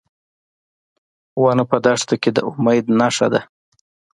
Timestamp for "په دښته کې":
1.69-2.29